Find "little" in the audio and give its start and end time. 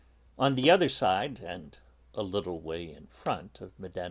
2.23-2.59